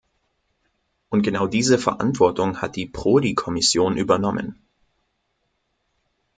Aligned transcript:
Und 1.09 1.21
genau 1.21 1.45
diese 1.45 1.77
Verantwortung 1.77 2.59
hat 2.59 2.75
die 2.75 2.87
Prodi-Kommission 2.87 3.97
übernommen. 3.97 4.59